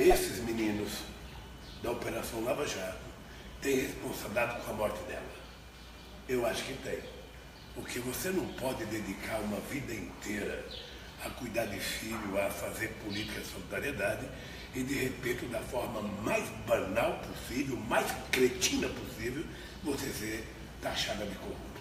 [0.00, 0.92] Esses meninos
[1.82, 3.00] da Operação Lava Jato
[3.60, 5.26] têm responsabilidade com a morte dela.
[6.28, 7.00] Eu acho que tem.
[7.74, 10.64] Porque você não pode dedicar uma vida inteira
[11.24, 14.28] a cuidar de filho, a fazer política de solidariedade
[14.72, 19.44] e de repente, da forma mais banal possível, mais cretina possível,
[19.82, 20.44] você ser
[20.80, 21.78] taxada de corrupto.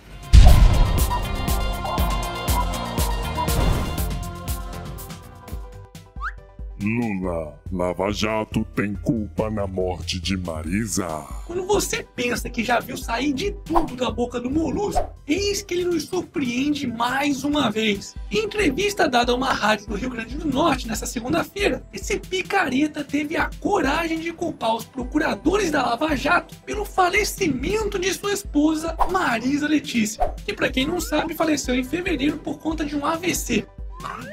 [6.82, 11.07] Lula, Lava Jato tem culpa na morte de Marisa.
[11.46, 15.74] Quando você pensa que já viu sair de tudo da boca do Molusco, eis que
[15.74, 18.16] ele nos surpreende mais uma vez.
[18.32, 23.04] Em entrevista dada a uma rádio do Rio Grande do Norte nesta segunda-feira, esse picareta
[23.04, 28.96] teve a coragem de culpar os procuradores da Lava Jato pelo falecimento de sua esposa,
[29.11, 33.66] Marisa Letícia, que para quem não sabe faleceu em fevereiro por conta de um AVC.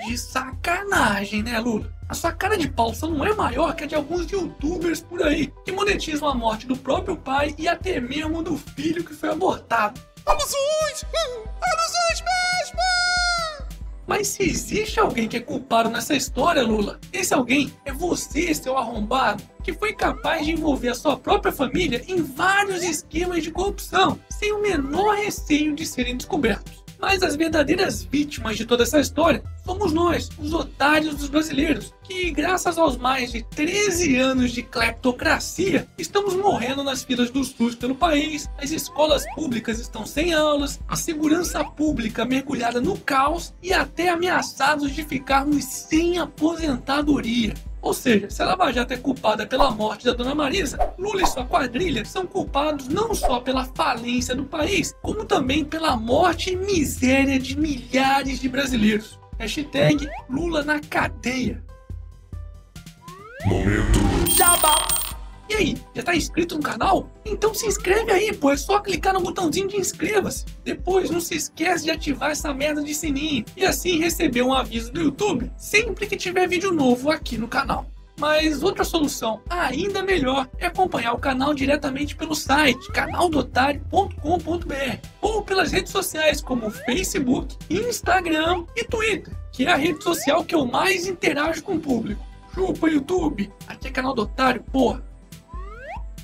[0.07, 1.93] De sacanagem, né, Lula?
[2.09, 5.23] A sua cara de pau só não é maior que a de alguns youtubers por
[5.23, 9.31] aí, que monetizam a morte do próprio pai e até mesmo do filho que foi
[9.31, 10.01] abortado.
[10.27, 11.05] Alusões!
[11.63, 12.85] Alusões mesmo!
[14.07, 18.77] Mas se existe alguém que é culpado nessa história, Lula, esse alguém é você, seu
[18.77, 24.21] arrombado, que foi capaz de envolver a sua própria família em vários esquemas de corrupção,
[24.29, 26.84] sem o menor receio de serem descobertos.
[26.99, 32.31] Mas as verdadeiras vítimas de toda essa história somos nós, os otários dos brasileiros, que,
[32.31, 37.95] graças aos mais de 13 anos de cleptocracia, estamos morrendo nas filas do SUS pelo
[37.95, 44.11] país, as escolas públicas estão sem aulas, a segurança pública mergulhada no caos e até
[44.11, 47.55] ameaçados de ficarmos sem aposentadoria.
[47.85, 51.27] Ou seja, se a Lava Jato é culpada pela morte da Dona Marisa, Lula e
[51.27, 56.57] sua quadrilha são culpados não só pela falência do país, como também pela morte e
[56.57, 59.21] miséria de milhares de brasileiros.
[59.39, 61.63] Hashtag Lula na cadeia.
[63.45, 64.01] Momento.
[64.35, 64.94] Jabá.
[65.49, 67.11] E aí, já tá inscrito no canal?
[67.25, 70.45] Então se inscreve aí, pô, é só clicar no botãozinho de inscreva-se.
[70.65, 74.93] Depois não se esquece de ativar essa merda de sininho e assim receber um aviso
[74.93, 77.87] do YouTube sempre que tiver vídeo novo aqui no canal.
[78.19, 85.73] Mas outra solução ainda melhor é acompanhar o canal diretamente pelo site canaldotário.com.br ou pelas
[85.73, 91.07] redes sociais como Facebook, Instagram e Twitter, que é a rede social que eu mais
[91.07, 92.25] interajo com o público.
[92.55, 95.03] Chupa YouTube, aqui é canal do Otário, porra.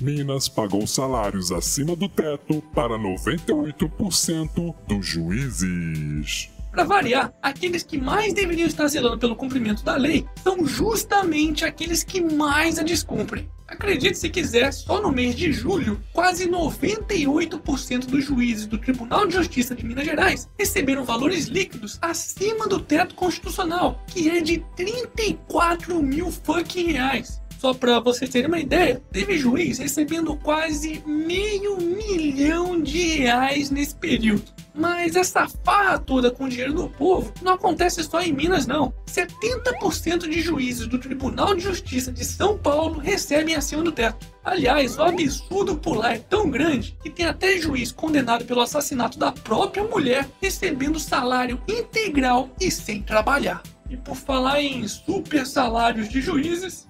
[0.01, 6.49] Minas pagou salários acima do teto para 98% dos juízes.
[6.71, 12.03] Para variar, aqueles que mais deveriam estar zelando pelo cumprimento da lei são justamente aqueles
[12.03, 13.49] que mais a descumprem.
[13.67, 19.33] Acredite se quiser, só no mês de julho, quase 98% dos juízes do Tribunal de
[19.35, 26.01] Justiça de Minas Gerais receberam valores líquidos acima do teto constitucional, que é de 34
[26.01, 27.40] mil fucking reais.
[27.61, 33.93] Só para vocês terem uma ideia, teve juiz recebendo quase meio milhão de reais nesse
[33.93, 34.51] período.
[34.73, 38.91] Mas essa farra toda com o dinheiro do povo não acontece só em Minas, não.
[39.05, 44.25] 70% de juízes do Tribunal de Justiça de São Paulo recebem acima do teto.
[44.43, 49.31] Aliás, o absurdo lá é tão grande que tem até juiz condenado pelo assassinato da
[49.31, 53.61] própria mulher recebendo salário integral e sem trabalhar.
[53.87, 56.89] E por falar em super salários de juízes,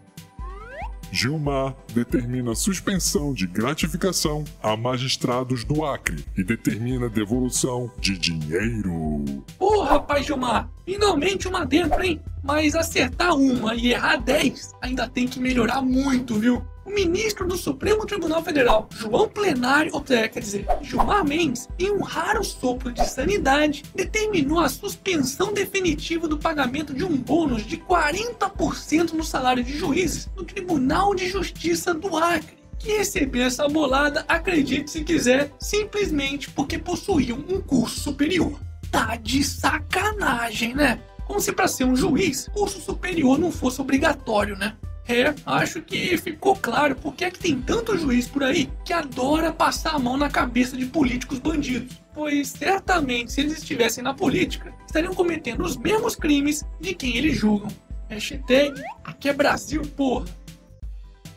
[1.12, 9.44] Gilmar determina suspensão de gratificação a magistrados do Acre e determina devolução de dinheiro.
[9.60, 12.22] Pô, rapaz Gilmar, finalmente uma dentro, hein?
[12.44, 16.64] Mas acertar uma e errar 10 ainda tem que melhorar muito, viu?
[16.92, 22.02] O ministro do Supremo Tribunal Federal, João Plenário, ou quer dizer, Gilmar Mendes, em um
[22.02, 29.14] raro sopro de sanidade, determinou a suspensão definitiva do pagamento de um bônus de 40%
[29.14, 34.92] no salário de juízes do Tribunal de Justiça do Acre que recebeu essa bolada, acredite
[34.92, 38.60] se quiser, simplesmente porque possuíam um curso superior.
[38.92, 41.00] Tá de sacanagem, né?
[41.28, 44.76] Como se para ser um juiz, curso superior não fosse obrigatório, né?
[45.08, 49.52] É, acho que ficou claro porque é que tem tanto juiz por aí que adora
[49.52, 52.02] passar a mão na cabeça de políticos bandidos.
[52.14, 57.38] Pois certamente, se eles estivessem na política, estariam cometendo os mesmos crimes de quem eles
[57.38, 57.70] julgam.
[58.10, 60.26] Hashtag aqui é Brasil, porra.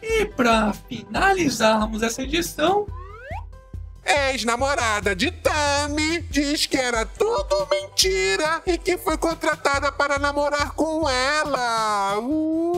[0.03, 2.87] E para finalizarmos essa edição,
[4.05, 11.09] Ex-namorada de Tami diz que era tudo mentira e que foi contratada para namorar com
[11.09, 12.19] ela.
[12.19, 12.74] Uh,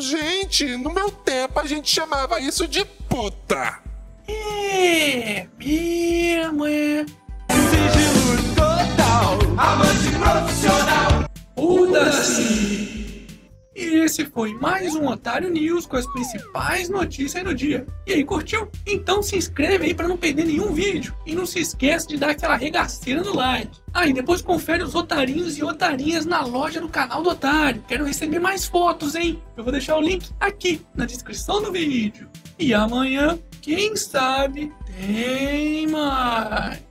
[0.00, 3.80] gente, no meu tempo a gente chamava isso de puta.
[4.28, 7.06] é mesmo, é.
[14.16, 17.86] Esse foi mais um Otário News com as principais notícias do dia.
[18.06, 18.70] E aí, curtiu?
[18.86, 21.14] Então se inscreve aí para não perder nenhum vídeo.
[21.26, 23.78] E não se esquece de dar aquela regaceira no like.
[23.92, 27.84] Ah, depois confere os otarinhos e otarinhas na loja do canal do Otário.
[27.86, 29.42] Quero receber mais fotos, hein?
[29.54, 32.26] Eu vou deixar o link aqui na descrição do vídeo.
[32.58, 36.85] E amanhã, quem sabe, tem mais.